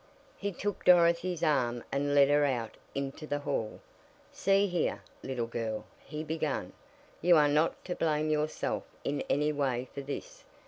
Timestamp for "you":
7.21-7.37